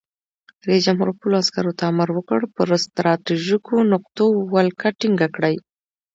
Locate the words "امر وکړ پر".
1.91-2.67